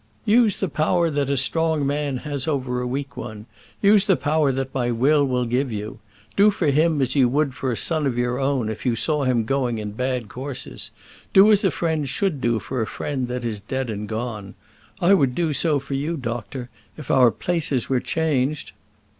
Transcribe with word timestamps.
"Use 0.25 0.59
the 0.59 0.67
power 0.67 1.11
that 1.11 1.29
a 1.29 1.37
strong 1.37 1.85
man 1.85 2.17
has 2.25 2.47
over 2.47 2.81
a 2.81 2.87
weak 2.87 3.15
one. 3.15 3.45
Use 3.83 4.03
the 4.05 4.15
power 4.15 4.51
that 4.51 4.73
my 4.73 4.89
will 4.89 5.23
will 5.23 5.45
give 5.45 5.71
you. 5.71 5.99
Do 6.35 6.49
for 6.49 6.71
him 6.71 6.99
as 7.03 7.13
you 7.15 7.29
would 7.29 7.53
for 7.53 7.71
a 7.71 7.77
son 7.77 8.07
of 8.07 8.17
your 8.17 8.39
own 8.39 8.67
if 8.67 8.83
you 8.83 8.95
saw 8.95 9.25
him 9.25 9.45
going 9.45 9.77
in 9.77 9.91
bad 9.91 10.27
courses. 10.27 10.89
Do 11.33 11.51
as 11.51 11.63
a 11.63 11.69
friend 11.69 12.09
should 12.09 12.41
do 12.41 12.57
for 12.57 12.81
a 12.81 12.87
friend 12.87 13.27
that 13.27 13.45
is 13.45 13.59
dead 13.59 13.91
and 13.91 14.09
gone. 14.09 14.55
I 14.99 15.13
would 15.13 15.35
do 15.35 15.53
so 15.53 15.77
for 15.77 15.93
you, 15.93 16.17
doctor, 16.17 16.71
if 16.97 17.11
our 17.11 17.29
places 17.29 17.87
were 17.87 17.99
changed." 17.99 18.71